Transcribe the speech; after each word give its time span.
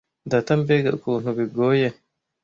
data 0.31 0.51
mbega 0.61 0.89
ukuntu 0.97 1.29
bigoye 1.37 1.87